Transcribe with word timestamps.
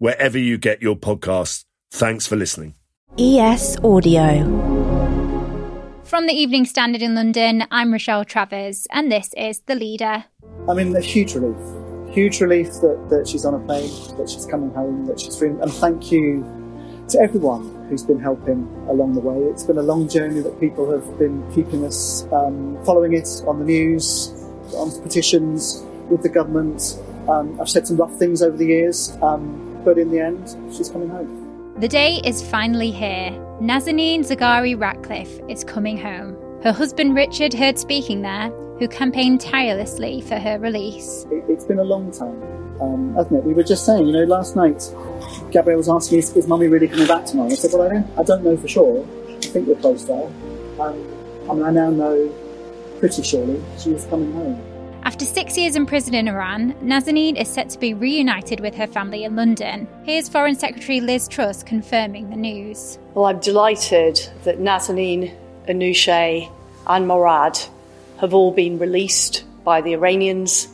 wherever 0.00 0.38
you 0.38 0.58
get 0.58 0.82
your 0.82 0.96
podcasts. 0.96 1.64
Thanks 1.92 2.26
for 2.26 2.34
listening. 2.34 2.74
ES 3.18 3.76
Audio. 3.84 4.44
From 6.04 6.26
the 6.26 6.32
Evening 6.32 6.64
Standard 6.64 7.02
in 7.02 7.14
London, 7.14 7.64
I'm 7.70 7.92
Rochelle 7.92 8.24
Travers, 8.24 8.86
and 8.90 9.12
this 9.12 9.30
is 9.36 9.60
The 9.66 9.74
Leader. 9.74 10.24
I 10.68 10.74
mean, 10.74 10.96
a 10.96 11.00
huge 11.00 11.34
relief. 11.34 12.14
Huge 12.14 12.40
relief 12.40 12.72
that, 12.80 13.06
that 13.10 13.28
she's 13.28 13.44
on 13.44 13.54
a 13.54 13.58
plane, 13.60 13.90
that 14.16 14.28
she's 14.28 14.46
coming 14.46 14.70
home, 14.70 15.06
that 15.06 15.20
she's 15.20 15.38
free. 15.38 15.50
And 15.50 15.70
thank 15.70 16.10
you 16.10 16.42
to 17.10 17.20
everyone 17.20 17.86
who's 17.88 18.02
been 18.02 18.18
helping 18.18 18.66
along 18.88 19.14
the 19.14 19.20
way. 19.20 19.36
It's 19.50 19.64
been 19.64 19.78
a 19.78 19.82
long 19.82 20.08
journey 20.08 20.40
that 20.40 20.58
people 20.58 20.90
have 20.90 21.18
been 21.18 21.48
keeping 21.52 21.84
us 21.84 22.24
um, 22.32 22.82
following 22.84 23.12
it 23.12 23.28
on 23.46 23.58
the 23.58 23.64
news, 23.64 24.32
on 24.74 24.90
petitions 25.02 25.84
with 26.08 26.22
the 26.22 26.28
government. 26.30 26.98
Um, 27.28 27.60
I've 27.60 27.68
said 27.68 27.86
some 27.86 27.98
rough 27.98 28.14
things 28.14 28.42
over 28.42 28.56
the 28.56 28.66
years. 28.66 29.16
Um, 29.20 29.69
but 29.84 29.98
in 29.98 30.10
the 30.10 30.20
end, 30.20 30.56
she's 30.74 30.88
coming 30.88 31.08
home. 31.08 31.74
The 31.80 31.88
day 31.88 32.20
is 32.24 32.46
finally 32.46 32.90
here. 32.90 33.30
Nazanin 33.60 34.20
Zaghari 34.20 34.78
Ratcliffe 34.78 35.40
is 35.48 35.64
coming 35.64 35.96
home. 35.96 36.36
Her 36.62 36.72
husband 36.72 37.14
Richard 37.14 37.54
heard 37.54 37.78
speaking 37.78 38.22
there, 38.22 38.50
who 38.78 38.88
campaigned 38.88 39.40
tirelessly 39.40 40.20
for 40.22 40.38
her 40.38 40.58
release. 40.58 41.26
It, 41.30 41.48
has 41.54 41.64
been 41.64 41.78
a 41.78 41.84
long 41.84 42.10
time, 42.10 42.42
um, 42.80 43.14
hasn't 43.14 43.38
it? 43.38 43.44
We 43.44 43.54
were 43.54 43.62
just 43.62 43.86
saying, 43.86 44.06
you 44.06 44.12
know, 44.12 44.24
last 44.24 44.56
night, 44.56 44.92
Gabrielle 45.50 45.78
was 45.78 45.88
asking, 45.88 46.18
is, 46.18 46.36
is 46.36 46.46
mummy 46.46 46.68
really 46.68 46.88
coming 46.88 47.06
back 47.06 47.24
tomorrow? 47.24 47.50
I 47.50 47.54
said, 47.54 47.70
well, 47.72 47.82
I 47.82 47.94
don't, 47.94 48.18
I 48.18 48.22
don't 48.22 48.44
know 48.44 48.56
for 48.56 48.68
sure. 48.68 49.06
I 49.28 49.40
think 49.40 49.68
we're 49.68 49.76
close 49.76 50.04
there. 50.04 50.26
Um, 50.78 51.06
I 51.48 51.54
mean, 51.54 51.64
I 51.64 51.70
now 51.70 51.90
know 51.90 52.32
pretty 52.98 53.22
surely 53.22 53.62
she 53.78 53.92
is 53.92 54.04
coming 54.06 54.32
home. 54.32 54.69
After 55.02 55.24
six 55.24 55.56
years 55.56 55.76
in 55.76 55.86
prison 55.86 56.14
in 56.14 56.28
Iran, 56.28 56.74
Nazanin 56.82 57.40
is 57.40 57.48
set 57.48 57.70
to 57.70 57.78
be 57.78 57.94
reunited 57.94 58.60
with 58.60 58.74
her 58.74 58.86
family 58.86 59.24
in 59.24 59.34
London. 59.34 59.88
Here's 60.04 60.28
Foreign 60.28 60.54
Secretary 60.54 61.00
Liz 61.00 61.26
Truss 61.26 61.62
confirming 61.62 62.28
the 62.28 62.36
news. 62.36 62.98
Well, 63.14 63.24
I'm 63.24 63.40
delighted 63.40 64.20
that 64.44 64.58
Nazanin, 64.58 65.34
Anoosheh, 65.66 66.52
and 66.86 67.08
Morad 67.08 67.58
have 68.18 68.34
all 68.34 68.52
been 68.52 68.78
released 68.78 69.44
by 69.64 69.80
the 69.80 69.94
Iranians 69.94 70.68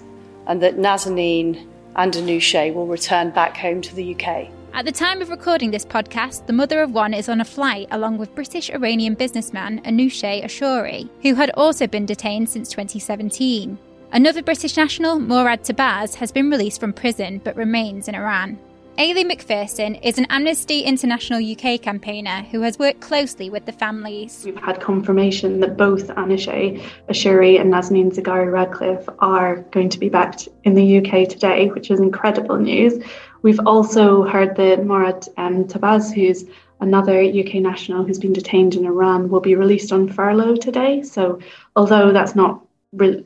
and 0.49 0.61
that 0.61 0.77
Nazanin 0.77 1.65
and 1.95 2.13
Anoosheh 2.13 2.75
will 2.75 2.87
return 2.89 3.31
back 3.31 3.57
home 3.57 3.81
to 3.81 3.95
the 3.95 4.15
UK. 4.15 4.49
At 4.75 4.85
the 4.85 4.93
time 4.93 5.23
of 5.23 5.31
recording 5.31 5.71
this 5.71 5.87
podcast, 5.87 6.47
the 6.47 6.53
mother 6.53 6.83
of 6.83 6.93
one 6.93 7.15
is 7.15 7.29
on 7.29 7.41
a 7.41 7.45
flight 7.45 7.87
along 7.93 8.19
with 8.19 8.35
British 8.35 8.71
Iranian 8.71 9.15
businessman 9.15 9.81
Anoosheh 9.85 10.45
Ashoori, 10.45 11.09
who 11.23 11.35
had 11.35 11.51
also 11.51 11.87
been 11.87 12.07
detained 12.07 12.51
since 12.51 12.69
2017. 12.71 13.79
Another 14.13 14.43
British 14.43 14.77
national, 14.77 15.19
Morad 15.19 15.65
Tahbaz, 15.65 16.15
has 16.15 16.31
been 16.31 16.49
released 16.49 16.79
from 16.79 16.93
prison 16.93 17.41
but 17.43 17.57
remains 17.57 18.07
in 18.07 18.15
Iran. 18.15 18.57
Eilidh 18.99 19.27
Macpherson 19.27 19.97
is 19.97 20.17
an 20.17 20.27
Amnesty 20.31 20.81
International 20.81 21.39
UK 21.39 21.83
campaigner 21.83 22.47
who 22.51 22.63
has 22.63 22.79
worked 22.79 23.01
closely 23.01 23.51
with 23.51 23.67
the 23.67 23.73
families. 23.73 24.43
We've 24.45 24.57
had 24.57 24.81
confirmation 24.81 25.61
that 25.61 25.77
both 25.77 26.07
Anoosheh 26.07 26.83
Ashoori 27.11 27.61
and 27.61 27.71
Nazanin 27.71 28.15
Zaghari 28.15 28.51
Ratcliffe 28.51 29.07
are 29.19 29.57
going 29.73 29.91
to 29.91 29.99
be 29.99 30.09
back 30.09 30.39
in 30.65 30.75
the 30.75 30.99
UK 30.99 31.29
today, 31.29 31.69
which 31.69 31.91
is 31.91 32.01
incredible 32.01 32.57
news. 32.57 33.05
We've 33.43 33.61
also 33.67 34.23
heard 34.23 34.57
that 34.57 34.87
Morad 34.87 35.27
um, 35.37 35.65
Tahbaz, 35.65 36.15
who's 36.15 36.45
another 36.81 37.21
UK 37.21 37.57
national 37.57 38.05
who's 38.05 38.19
been 38.19 38.33
detained 38.33 38.77
in 38.77 38.87
Iran, 38.87 39.29
will 39.29 39.41
be 39.41 39.57
released 39.57 39.93
on 39.93 40.09
furlough 40.09 40.57
today. 40.57 41.03
So, 41.03 41.41
although 41.75 42.13
that's 42.13 42.35
not 42.35 42.66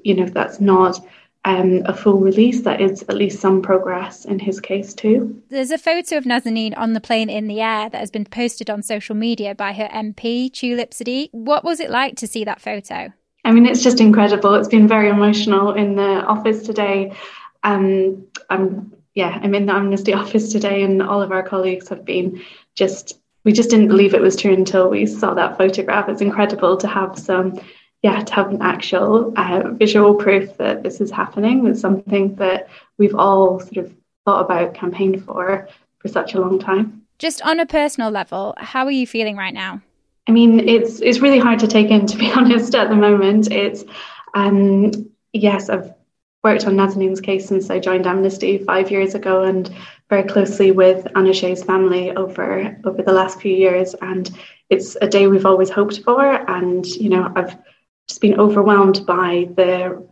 you 0.04 0.14
know, 0.14 0.26
that's 0.26 0.60
not 0.60 1.00
um, 1.44 1.82
a 1.86 1.94
full 1.94 2.19
release, 2.19 2.62
that 2.62 2.81
is 2.81 3.03
at 3.04 3.16
least 3.16 3.41
some 3.41 3.62
progress 3.62 4.25
in 4.25 4.38
his 4.38 4.60
case 4.60 4.92
too. 4.92 5.42
There's 5.48 5.70
a 5.70 5.78
photo 5.78 6.19
of 6.19 6.25
Nazanin 6.25 6.76
on 6.76 6.92
the 6.92 7.00
plane 7.00 7.31
in 7.31 7.47
the 7.47 7.60
air 7.60 7.88
that 7.88 7.98
has 7.98 8.10
been 8.10 8.26
posted 8.26 8.69
on 8.69 8.82
social 8.82 9.14
media 9.14 9.54
by 9.54 9.72
her 9.72 9.88
MP, 9.88 10.53
Tulip 10.53 10.91
Siddiq. 10.91 11.31
What 11.32 11.64
was 11.64 11.81
it 11.81 11.91
like 11.91 12.16
to 12.16 12.26
see 12.26 12.44
that 12.44 12.60
photo? 12.60 13.12
I 13.44 13.53
mean, 13.53 13.64
it's 13.64 13.82
just 13.82 14.00
incredible. 14.00 14.54
It's 14.54 14.69
been 14.69 14.86
very 14.86 15.08
emotional 15.08 15.72
in 15.72 15.97
the 15.97 16.22
office 16.25 16.62
today. 16.62 17.14
Um, 17.62 18.26
I'm 18.50 18.94
yeah, 19.14 19.41
I'm 19.42 19.54
in 19.54 19.66
the 19.66 19.72
Amnesty 19.72 20.12
office 20.22 20.52
today, 20.52 20.82
and 20.82 21.02
all 21.02 21.22
of 21.22 21.32
our 21.32 21.42
colleagues 21.42 21.88
have 21.88 22.04
been 22.04 22.42
just. 22.75 23.16
We 23.42 23.52
just 23.52 23.70
didn't 23.70 23.88
believe 23.88 24.12
it 24.12 24.20
was 24.20 24.37
true 24.37 24.52
until 24.52 24.91
we 24.91 25.06
saw 25.06 25.32
that 25.32 25.56
photograph. 25.56 26.10
It's 26.10 26.20
incredible 26.20 26.76
to 26.76 26.87
have 26.87 27.19
some 27.19 27.58
yeah, 28.03 28.22
to 28.22 28.34
have 28.34 28.50
an 28.50 28.62
actual 28.62 29.33
uh, 29.37 29.71
visual 29.72 30.15
proof 30.15 30.56
that 30.56 30.83
this 30.83 31.00
is 31.00 31.11
happening 31.11 31.66
is 31.66 31.81
something 31.81 32.34
that 32.37 32.69
we've 32.99 33.15
all 33.15 33.61
sort 33.61 33.77
of 33.77 33.94
thought 34.25 34.44
about, 34.44 34.75
campaigned 34.75 35.25
for 35.25 35.69
for 35.99 36.09
such 36.09 36.34
a 36.34 36.41
long 36.41 36.59
time. 36.59 37.03
Just 37.19 37.43
on 37.43 37.61
a 37.61 37.66
personal 37.66 38.11
level, 38.11 38.55
how 38.56 38.87
are 38.87 38.91
you 38.91 39.06
feeling 39.06 39.37
right 39.37 39.53
now? 39.53 39.83
I 40.27 40.33
mean, 40.33 40.66
it's 40.66 41.00
it's 41.00 41.21
really 41.21 41.38
hard 41.38 41.59
to 41.59 41.66
take 41.66 41.91
in, 41.91 42.06
to 42.12 42.16
be 42.16 42.33
honest. 42.33 42.75
At 42.75 42.88
the 42.88 42.97
moment, 42.97 43.50
it's 43.50 43.84
um, 44.34 44.93
yes, 45.32 45.69
I've 45.69 45.93
worked 46.43 46.67
on 46.67 46.77
Nazanin's 46.77 47.21
case 47.21 47.47
since 47.47 47.69
I 47.69 47.78
joined 47.78 48.06
Amnesty 48.06 48.59
five 48.59 48.91
years 48.91 49.15
ago, 49.15 49.43
and 49.43 49.71
very 50.09 50.25
closely 50.25 50.71
with 50.71 51.05
Anoosheh's 51.15 51.62
family 51.62 52.12
over 52.17 52.78
over 52.84 53.03
the 53.03 53.12
last 53.12 53.41
few 53.43 53.55
years. 53.55 53.94
And 54.00 54.31
it's 54.71 54.97
a 55.03 55.09
day 55.09 55.27
we've 55.27 55.44
always 55.44 55.69
hoped 55.69 56.03
for, 56.03 56.25
and 56.50 56.87
you 56.87 57.11
know, 57.11 57.31
I've 57.37 57.59
just 58.10 58.21
been 58.21 58.41
overwhelmed 58.41 59.06
by 59.06 59.48
the 59.56 60.06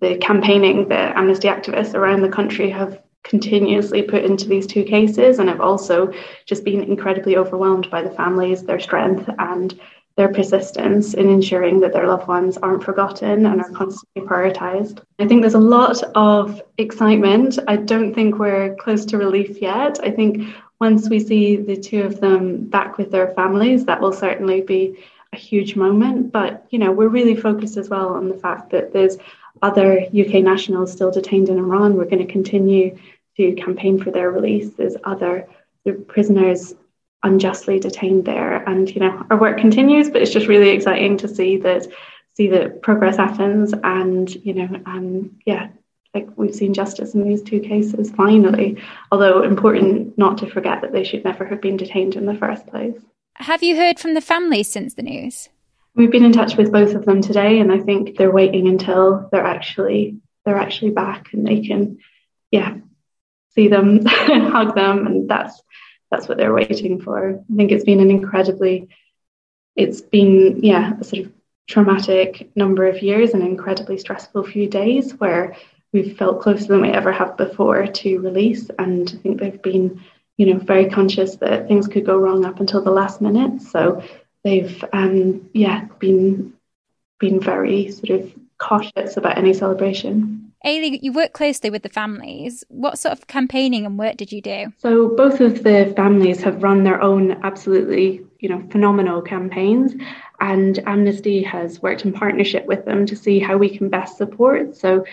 the 0.00 0.16
campaigning 0.16 0.88
that 0.88 1.16
Amnesty 1.16 1.48
activists 1.48 1.94
around 1.94 2.22
the 2.22 2.28
country 2.28 2.68
have 2.70 3.00
continuously 3.22 4.02
put 4.02 4.24
into 4.24 4.48
these 4.48 4.66
two 4.66 4.82
cases. 4.82 5.38
And 5.38 5.48
I've 5.48 5.60
also 5.60 6.12
just 6.46 6.64
been 6.64 6.82
incredibly 6.82 7.36
overwhelmed 7.36 7.90
by 7.90 8.02
the 8.02 8.10
families, 8.10 8.64
their 8.64 8.80
strength, 8.80 9.28
and 9.38 9.78
their 10.16 10.28
persistence 10.28 11.14
in 11.14 11.28
ensuring 11.28 11.80
that 11.80 11.92
their 11.92 12.06
loved 12.06 12.28
ones 12.28 12.56
aren't 12.58 12.84
forgotten 12.84 13.46
and 13.46 13.60
are 13.60 13.70
constantly 13.70 14.22
prioritised. 14.22 15.00
I 15.18 15.26
think 15.26 15.40
there's 15.40 15.54
a 15.54 15.70
lot 15.78 16.02
of 16.14 16.62
excitement. 16.78 17.58
I 17.66 17.76
don't 17.76 18.14
think 18.14 18.38
we're 18.38 18.74
close 18.76 19.04
to 19.06 19.18
relief 19.18 19.60
yet. 19.60 19.98
I 20.02 20.10
think 20.10 20.54
once 20.80 21.08
we 21.08 21.20
see 21.20 21.56
the 21.56 21.76
two 21.76 22.02
of 22.02 22.20
them 22.20 22.66
back 22.66 22.98
with 22.98 23.10
their 23.10 23.32
families, 23.34 23.84
that 23.86 24.00
will 24.00 24.12
certainly 24.12 24.60
be 24.60 24.98
a 25.34 25.38
huge 25.38 25.76
moment. 25.76 26.32
But 26.32 26.66
you 26.70 26.78
know, 26.78 26.92
we're 26.92 27.08
really 27.08 27.36
focused 27.36 27.76
as 27.76 27.90
well 27.90 28.08
on 28.08 28.28
the 28.28 28.36
fact 28.36 28.70
that 28.70 28.92
there's 28.92 29.18
other 29.62 30.00
UK 30.00 30.42
nationals 30.42 30.92
still 30.92 31.10
detained 31.10 31.48
in 31.48 31.58
Iran. 31.58 31.96
We're 31.96 32.04
going 32.06 32.26
to 32.26 32.32
continue 32.32 32.98
to 33.36 33.54
campaign 33.54 34.02
for 34.02 34.10
their 34.10 34.30
release. 34.30 34.72
There's 34.74 34.96
other 35.04 35.48
prisoners 36.06 36.74
unjustly 37.22 37.80
detained 37.80 38.24
there, 38.24 38.56
and 38.68 38.88
you 38.88 39.00
know, 39.00 39.26
our 39.30 39.38
work 39.38 39.58
continues. 39.58 40.08
But 40.10 40.22
it's 40.22 40.32
just 40.32 40.46
really 40.46 40.70
exciting 40.70 41.18
to 41.18 41.28
see 41.28 41.58
that 41.58 41.86
see 42.34 42.48
that 42.48 42.82
progress 42.82 43.16
happens, 43.16 43.74
and 43.82 44.32
you 44.34 44.54
know, 44.54 44.80
um, 44.86 45.36
yeah. 45.44 45.68
Like 46.14 46.28
we've 46.36 46.54
seen 46.54 46.74
justice 46.74 47.14
in 47.14 47.28
these 47.28 47.42
two 47.42 47.58
cases 47.58 48.12
finally, 48.12 48.80
although 49.10 49.42
important 49.42 50.16
not 50.16 50.38
to 50.38 50.46
forget 50.48 50.80
that 50.82 50.92
they 50.92 51.02
should 51.02 51.24
never 51.24 51.44
have 51.44 51.60
been 51.60 51.76
detained 51.76 52.14
in 52.14 52.24
the 52.24 52.36
first 52.36 52.68
place. 52.68 52.94
Have 53.36 53.62
you 53.62 53.76
heard 53.76 53.98
from 53.98 54.14
the 54.14 54.20
family 54.20 54.62
since 54.62 54.94
the 54.94 55.02
news? 55.02 55.48
We've 55.94 56.10
been 56.10 56.24
in 56.24 56.32
touch 56.32 56.56
with 56.56 56.72
both 56.72 56.94
of 56.94 57.04
them 57.04 57.20
today, 57.20 57.60
and 57.60 57.72
I 57.72 57.78
think 57.80 58.16
they're 58.16 58.30
waiting 58.30 58.66
until 58.68 59.28
they're 59.30 59.44
actually 59.44 60.18
they're 60.44 60.58
actually 60.58 60.90
back 60.90 61.32
and 61.32 61.46
they 61.46 61.62
can, 61.62 61.98
yeah, 62.50 62.76
see 63.54 63.68
them, 63.68 64.04
hug 64.06 64.74
them, 64.74 65.06
and 65.06 65.28
that's 65.28 65.60
that's 66.10 66.28
what 66.28 66.38
they're 66.38 66.54
waiting 66.54 67.00
for. 67.00 67.40
I 67.50 67.56
think 67.56 67.72
it's 67.72 67.84
been 67.84 68.00
an 68.00 68.10
incredibly, 68.10 68.88
it's 69.74 70.00
been 70.00 70.62
yeah, 70.62 70.92
a 71.00 71.04
sort 71.04 71.26
of 71.26 71.32
traumatic 71.66 72.50
number 72.54 72.86
of 72.86 73.02
years 73.02 73.30
and 73.30 73.42
incredibly 73.42 73.98
stressful 73.98 74.44
few 74.44 74.68
days 74.68 75.12
where 75.12 75.56
we've 75.92 76.16
felt 76.16 76.42
closer 76.42 76.66
than 76.66 76.82
we 76.82 76.90
ever 76.90 77.10
have 77.10 77.36
before 77.36 77.86
to 77.86 78.18
release, 78.18 78.70
and 78.78 79.12
I 79.12 79.22
think 79.22 79.40
they've 79.40 79.62
been 79.62 80.02
you 80.36 80.52
know, 80.52 80.58
very 80.58 80.88
conscious 80.90 81.36
that 81.36 81.68
things 81.68 81.86
could 81.86 82.04
go 82.04 82.16
wrong 82.16 82.44
up 82.44 82.60
until 82.60 82.82
the 82.82 82.90
last 82.90 83.20
minute. 83.20 83.62
So 83.62 84.02
they've, 84.42 84.84
um, 84.92 85.48
yeah, 85.52 85.86
been 85.98 86.54
been 87.20 87.40
very 87.40 87.90
sort 87.92 88.20
of 88.20 88.32
cautious 88.58 89.16
about 89.16 89.38
any 89.38 89.54
celebration. 89.54 90.52
Eilidh, 90.64 91.00
you 91.02 91.12
work 91.12 91.32
closely 91.34 91.70
with 91.70 91.82
the 91.82 91.88
families. 91.88 92.64
What 92.68 92.98
sort 92.98 93.12
of 93.12 93.26
campaigning 93.26 93.84
and 93.84 93.98
work 93.98 94.16
did 94.16 94.32
you 94.32 94.40
do? 94.40 94.72
So 94.78 95.08
both 95.08 95.40
of 95.40 95.62
the 95.62 95.92
families 95.94 96.42
have 96.42 96.62
run 96.62 96.84
their 96.84 97.02
own 97.02 97.32
absolutely, 97.44 98.24
you 98.40 98.48
know, 98.48 98.66
phenomenal 98.70 99.20
campaigns 99.20 99.94
and 100.40 100.78
Amnesty 100.86 101.42
has 101.42 101.82
worked 101.82 102.04
in 102.04 102.12
partnership 102.12 102.66
with 102.66 102.84
them 102.86 103.06
to 103.06 103.14
see 103.14 103.38
how 103.38 103.56
we 103.56 103.76
can 103.76 103.90
best 103.90 104.16
support. 104.16 104.74
So 104.74 105.04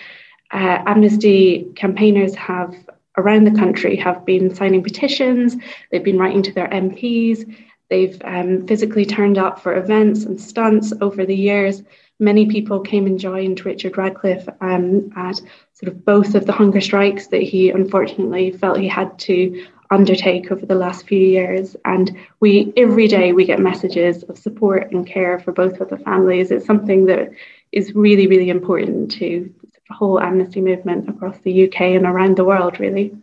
uh, 0.51 0.83
Amnesty 0.85 1.71
campaigners 1.75 2.33
have 2.35 2.73
around 3.17 3.43
the 3.43 3.59
country 3.59 3.95
have 3.95 4.25
been 4.25 4.53
signing 4.53 4.83
petitions, 4.83 5.55
they've 5.91 6.03
been 6.03 6.17
writing 6.17 6.43
to 6.43 6.53
their 6.53 6.69
MPs, 6.69 7.53
they've 7.89 8.21
um, 8.23 8.65
physically 8.67 9.05
turned 9.05 9.37
up 9.37 9.59
for 9.59 9.75
events 9.75 10.23
and 10.23 10.39
stunts 10.39 10.93
over 11.01 11.25
the 11.25 11.35
years 11.35 11.83
many 12.21 12.45
people 12.45 12.79
came 12.79 13.07
and 13.07 13.19
joined 13.19 13.65
Richard 13.65 13.97
Ratcliffe 13.97 14.47
um, 14.61 15.11
at 15.17 15.37
sort 15.73 15.91
of 15.91 16.05
both 16.05 16.35
of 16.35 16.45
the 16.45 16.53
hunger 16.53 16.79
strikes 16.79 17.27
that 17.27 17.41
he 17.41 17.71
unfortunately 17.71 18.51
felt 18.51 18.77
he 18.77 18.87
had 18.87 19.17
to 19.19 19.65
undertake 19.89 20.51
over 20.51 20.65
the 20.65 20.75
last 20.75 21.07
few 21.07 21.19
years. 21.19 21.75
And 21.83 22.15
we 22.39 22.71
every 22.77 23.07
day 23.07 23.33
we 23.33 23.43
get 23.43 23.59
messages 23.59 24.23
of 24.23 24.37
support 24.37 24.91
and 24.91 25.05
care 25.05 25.39
for 25.39 25.51
both 25.51 25.81
of 25.81 25.89
the 25.89 25.97
families. 25.97 26.51
It's 26.51 26.65
something 26.65 27.07
that 27.07 27.31
is 27.71 27.93
really, 27.95 28.27
really 28.27 28.49
important 28.49 29.11
to 29.13 29.51
whole 29.91 30.19
amnesty 30.19 30.61
movement 30.61 31.09
across 31.09 31.37
the 31.39 31.67
UK 31.67 31.81
and 31.81 32.05
around 32.05 32.37
the 32.37 32.45
world, 32.45 32.79
really. 32.79 33.15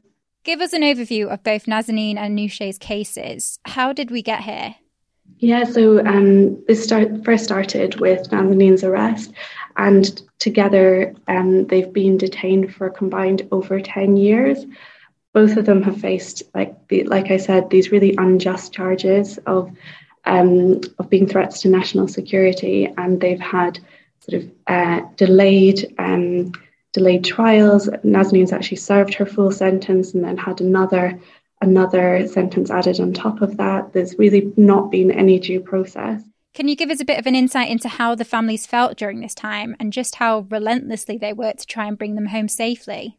Give 0.44 0.60
us 0.60 0.72
an 0.72 0.82
overview 0.82 1.28
of 1.28 1.42
both 1.42 1.66
Nazanin 1.66 2.16
and 2.16 2.38
Nousha's 2.38 2.78
cases. 2.78 3.58
How 3.64 3.92
did 3.92 4.10
we 4.10 4.22
get 4.22 4.40
here? 4.40 4.76
Yeah, 5.38 5.64
so 5.64 6.04
um, 6.04 6.64
this 6.66 6.82
start, 6.82 7.24
first 7.24 7.44
started 7.44 8.00
with 8.00 8.30
Nazanin's 8.30 8.82
arrest, 8.82 9.32
and 9.76 10.20
together 10.38 11.14
um, 11.28 11.66
they've 11.66 11.92
been 11.92 12.16
detained 12.16 12.74
for 12.74 12.86
a 12.86 12.90
combined 12.90 13.46
over 13.52 13.80
10 13.80 14.16
years. 14.16 14.64
Both 15.32 15.56
of 15.56 15.66
them 15.66 15.82
have 15.82 16.00
faced, 16.00 16.42
like, 16.54 16.88
the, 16.88 17.04
like 17.04 17.30
I 17.30 17.36
said, 17.36 17.70
these 17.70 17.92
really 17.92 18.14
unjust 18.16 18.72
charges 18.72 19.38
of, 19.46 19.70
um, 20.24 20.80
of 20.98 21.08
being 21.10 21.28
threats 21.28 21.60
to 21.62 21.68
national 21.68 22.08
security, 22.08 22.92
and 22.96 23.20
they've 23.20 23.38
had 23.38 23.78
sort 24.28 24.42
of 24.42 24.50
uh, 24.66 25.00
delayed 25.16 25.94
um, 25.98 26.52
delayed 26.92 27.24
trials. 27.24 27.88
Nazanin's 28.04 28.52
actually 28.52 28.78
served 28.78 29.14
her 29.14 29.26
full 29.26 29.52
sentence 29.52 30.14
and 30.14 30.24
then 30.24 30.36
had 30.36 30.60
another 30.60 31.18
another 31.60 32.26
sentence 32.28 32.70
added 32.70 33.00
on 33.00 33.12
top 33.12 33.42
of 33.42 33.56
that. 33.56 33.92
There's 33.92 34.18
really 34.18 34.52
not 34.56 34.90
been 34.90 35.10
any 35.10 35.38
due 35.38 35.60
process. 35.60 36.22
Can 36.54 36.68
you 36.68 36.76
give 36.76 36.90
us 36.90 37.00
a 37.00 37.04
bit 37.04 37.18
of 37.18 37.26
an 37.26 37.34
insight 37.34 37.68
into 37.68 37.88
how 37.88 38.14
the 38.14 38.24
families 38.24 38.66
felt 38.66 38.96
during 38.96 39.20
this 39.20 39.34
time 39.34 39.76
and 39.78 39.92
just 39.92 40.16
how 40.16 40.46
relentlessly 40.50 41.16
they 41.18 41.32
worked 41.32 41.60
to 41.60 41.66
try 41.66 41.86
and 41.86 41.98
bring 41.98 42.14
them 42.14 42.26
home 42.26 42.48
safely? 42.48 43.18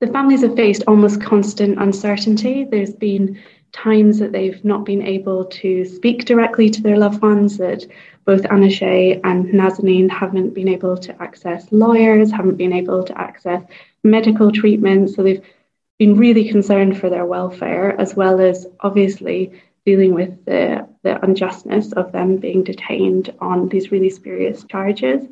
The 0.00 0.08
families 0.08 0.42
have 0.42 0.56
faced 0.56 0.82
almost 0.88 1.20
constant 1.20 1.80
uncertainty. 1.80 2.64
There's 2.64 2.94
been 2.94 3.40
times 3.72 4.18
that 4.18 4.32
they've 4.32 4.64
not 4.64 4.84
been 4.84 5.02
able 5.02 5.46
to 5.46 5.84
speak 5.84 6.24
directly 6.24 6.68
to 6.70 6.82
their 6.82 6.98
loved 6.98 7.22
ones, 7.22 7.56
that 7.58 7.86
both 8.24 8.42
Anoosheh 8.42 9.20
and 9.24 9.46
Nazanin 9.46 10.10
haven't 10.10 10.54
been 10.54 10.68
able 10.68 10.96
to 10.98 11.22
access 11.22 11.70
lawyers, 11.72 12.30
haven't 12.30 12.56
been 12.56 12.72
able 12.72 13.02
to 13.02 13.18
access 13.18 13.62
medical 14.04 14.52
treatment. 14.52 15.10
So 15.10 15.22
they've 15.22 15.44
been 15.98 16.16
really 16.16 16.48
concerned 16.48 16.98
for 16.98 17.08
their 17.08 17.26
welfare, 17.26 17.98
as 18.00 18.14
well 18.14 18.40
as 18.40 18.66
obviously 18.80 19.62
dealing 19.84 20.14
with 20.14 20.44
the, 20.44 20.86
the 21.02 21.22
unjustness 21.24 21.92
of 21.92 22.12
them 22.12 22.36
being 22.36 22.62
detained 22.62 23.34
on 23.40 23.68
these 23.68 23.90
really 23.90 24.10
spurious 24.10 24.64
charges. 24.64 25.26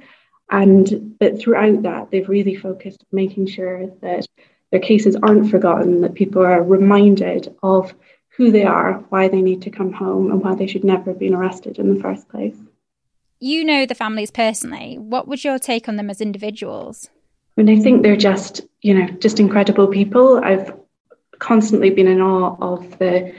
And 0.50 1.16
but 1.20 1.38
throughout 1.38 1.82
that, 1.82 2.10
they've 2.10 2.28
really 2.28 2.56
focused 2.56 3.02
on 3.02 3.16
making 3.16 3.46
sure 3.46 3.87
that 4.00 4.26
their 4.72 4.81
cases 4.81 5.16
aren't 5.22 5.50
forgotten, 5.50 6.00
that 6.00 6.14
people 6.14 6.42
are 6.42 6.62
reminded 6.62 7.54
of 7.62 7.94
who 8.40 8.50
they 8.50 8.64
are, 8.64 8.94
why 9.10 9.28
they 9.28 9.42
need 9.42 9.60
to 9.60 9.70
come 9.70 9.92
home, 9.92 10.31
and 10.31 10.42
why 10.42 10.54
they 10.54 10.66
should 10.66 10.82
never 10.82 11.10
have 11.10 11.19
been 11.19 11.34
arrested 11.34 11.78
in 11.78 11.94
the 11.94 12.00
first 12.00 12.26
place. 12.31 12.56
You 13.38 13.62
know 13.62 13.84
the 13.84 13.94
families 13.94 14.31
personally. 14.31 14.96
What 14.96 15.28
was 15.28 15.44
your 15.44 15.58
take 15.58 15.90
on 15.90 15.96
them 15.96 16.08
as 16.08 16.22
individuals? 16.22 17.10
I 17.58 17.62
mean, 17.62 17.78
I 17.78 17.82
think 17.82 18.02
they're 18.02 18.16
just, 18.16 18.62
you 18.81 18.94
know, 18.94 19.08
just 19.19 19.40
incredible 19.40 19.88
people. 19.88 20.42
I've 20.42 20.72
constantly 21.38 21.90
been 21.90 22.08
in 22.08 22.22
awe 22.22 22.56
of 22.62 22.98
the 22.98 23.34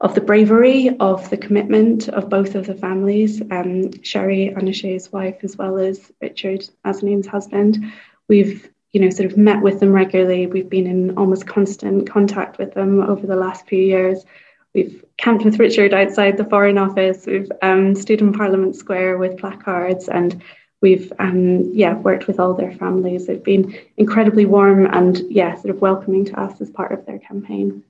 of 0.00 0.14
the 0.14 0.20
bravery, 0.20 0.96
of 1.00 1.28
the 1.30 1.36
commitment 1.36 2.08
of 2.10 2.30
both 2.30 2.54
of 2.54 2.66
the 2.66 2.74
families, 2.74 3.42
um, 3.50 3.90
Sherry 4.02 4.52
Anoosheh's 4.56 5.10
wife, 5.10 5.38
as 5.42 5.56
well 5.56 5.78
as 5.78 6.12
Richard 6.20 6.68
Nazanin's 6.84 7.26
husband. 7.26 7.92
We've, 8.28 8.70
you 8.94 9.00
know, 9.00 9.10
sort 9.10 9.30
of 9.30 9.36
met 9.36 9.60
with 9.60 9.80
them 9.80 9.92
regularly. 9.92 10.46
We've 10.46 10.70
been 10.70 10.86
in 10.86 11.18
almost 11.18 11.48
constant 11.48 12.08
contact 12.08 12.58
with 12.58 12.74
them 12.74 13.00
over 13.00 13.26
the 13.26 13.36
last 13.36 13.66
few 13.66 13.82
years. 13.82 14.24
We've 14.72 15.04
camped 15.16 15.44
with 15.44 15.58
Richard 15.58 15.92
outside 15.92 16.36
the 16.36 16.44
Foreign 16.44 16.78
Office. 16.78 17.26
We've 17.26 17.50
um, 17.60 17.96
stood 17.96 18.20
in 18.20 18.32
Parliament 18.32 18.76
Square 18.76 19.18
with 19.18 19.36
placards 19.36 20.08
and 20.08 20.40
we've 20.80 21.12
um, 21.18 21.72
yeah 21.74 21.94
worked 21.94 22.28
with 22.28 22.38
all 22.38 22.54
their 22.54 22.72
families. 22.72 23.26
They've 23.26 23.42
been 23.42 23.76
incredibly 23.96 24.46
warm 24.46 24.86
and 24.86 25.20
yeah, 25.28 25.56
sort 25.56 25.74
of 25.74 25.80
welcoming 25.80 26.24
to 26.26 26.40
us 26.40 26.60
as 26.60 26.70
part 26.70 26.92
of 26.92 27.04
their 27.04 27.18
campaign. 27.18 27.82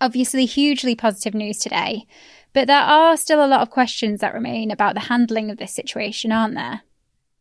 Obviously, 0.00 0.46
hugely 0.46 0.96
positive 0.96 1.34
news 1.34 1.58
today, 1.58 2.06
but 2.52 2.66
there 2.66 2.80
are 2.80 3.16
still 3.16 3.44
a 3.44 3.46
lot 3.46 3.60
of 3.60 3.70
questions 3.70 4.20
that 4.20 4.34
remain 4.34 4.72
about 4.72 4.94
the 4.94 5.00
handling 5.00 5.50
of 5.50 5.58
this 5.58 5.74
situation, 5.74 6.32
aren't 6.32 6.54
there? 6.54 6.82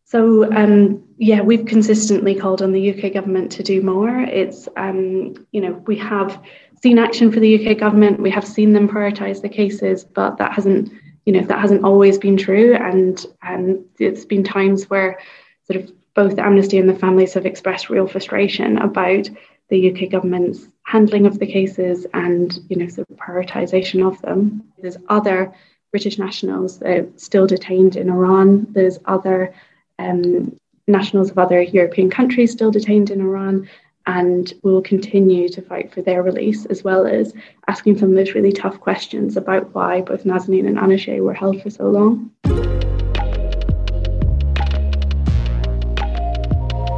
So 0.10 0.52
um, 0.54 1.04
yeah, 1.18 1.42
we've 1.42 1.66
consistently 1.66 2.34
called 2.34 2.64
on 2.64 2.72
the 2.72 2.90
UK 2.90 3.14
government 3.14 3.52
to 3.54 3.64
do 3.64 3.84
more. 3.84 4.10
It's 4.10 4.68
um, 4.76 5.46
you 5.52 5.62
know 5.62 5.74
we 5.86 5.98
have 5.98 6.44
seen 6.82 6.98
action 6.98 7.32
for 7.32 7.40
the 7.40 7.70
UK 7.70 7.78
government, 7.78 8.20
we 8.20 8.32
have 8.32 8.48
seen 8.48 8.74
them 8.74 8.90
prioritise 8.90 9.42
the 9.42 9.50
cases, 9.50 10.04
but 10.04 10.38
that 10.38 10.54
hasn't 10.54 10.92
you 11.26 11.34
know 11.34 11.44
that 11.44 11.60
hasn't 11.60 11.84
always 11.84 12.18
been 12.18 12.38
true. 12.38 12.74
And 12.74 13.24
and 13.44 13.86
it's 14.00 14.26
been 14.26 14.44
times 14.44 14.90
where 14.90 15.20
sort 15.68 15.84
of 15.84 15.92
both 16.16 16.40
amnesty 16.40 16.80
and 16.80 16.90
the 16.90 16.96
families 16.96 17.36
have 17.36 17.46
expressed 17.46 17.92
real 17.92 18.08
frustration 18.08 18.80
about 18.80 19.30
the 19.70 19.92
UK 19.92 20.10
government's 20.10 20.68
handling 20.82 21.28
of 21.28 21.38
the 21.38 21.46
cases 21.46 22.08
and 22.16 22.58
you 22.68 22.78
know 22.78 22.88
sort 22.88 23.08
of 23.12 23.18
prioritization 23.18 24.04
of 24.04 24.20
them. 24.24 24.64
There's 24.80 24.98
other 25.08 25.54
British 25.92 26.18
nationals 26.18 26.82
uh, 26.82 27.04
still 27.16 27.46
detained 27.46 27.96
in 27.96 28.10
Iran. 28.10 28.66
There's 28.72 28.98
other 29.06 29.54
um, 30.00 30.58
nationals 30.88 31.30
of 31.30 31.38
other 31.38 31.62
European 31.62 32.10
countries 32.10 32.52
still 32.52 32.72
detained 32.72 33.12
in 33.12 33.22
Iran 33.22 33.70
and 34.08 34.54
we 34.64 34.72
will 34.72 34.82
continue 34.82 35.48
to 35.48 35.62
fight 35.62 35.94
for 35.94 36.02
their 36.02 36.24
release 36.24 36.66
as 36.66 36.84
well 36.84 37.06
as 37.06 37.32
asking 37.68 37.98
some 37.98 38.10
of 38.10 38.16
those 38.16 38.34
really 38.34 38.52
tough 38.52 38.80
questions 38.80 39.38
about 39.38 39.74
why 39.76 40.02
both 40.02 40.24
Nazanin 40.24 40.68
and 40.68 40.78
Anoosheh 40.78 41.22
were 41.22 41.34
held 41.34 41.62
for 41.62 41.70
so 41.70 41.84
long. 41.90 42.32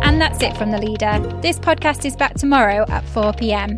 And 0.04 0.22
that's 0.22 0.42
it 0.42 0.56
from 0.56 0.72
the 0.72 0.78
leader. 0.78 1.20
This 1.42 1.60
podcast 1.60 2.06
is 2.06 2.16
back 2.16 2.36
tomorrow 2.36 2.86
at 2.88 3.04
4 3.10 3.34
pm. 3.34 3.78